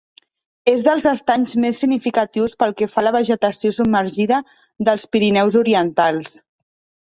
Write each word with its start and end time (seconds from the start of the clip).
És 0.71 0.79
dels 0.85 1.03
estanys 1.09 1.51
més 1.65 1.81
significatius 1.83 2.55
pel 2.63 2.73
que 2.79 2.87
fa 2.93 3.03
a 3.09 3.11
vegetació 3.17 3.75
submergida 3.77 4.41
dels 4.89 5.07
Pirineus 5.13 5.61
Orientals. 5.63 6.35